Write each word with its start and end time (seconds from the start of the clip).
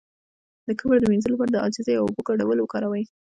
د 0.67 0.69
کبر 0.79 0.97
د 1.01 1.05
مینځلو 1.11 1.33
لپاره 1.35 1.51
د 1.53 1.57
عاجزۍ 1.63 1.93
او 1.97 2.03
اوبو 2.05 2.21
ګډول 2.29 2.57
وکاروئ 2.61 3.03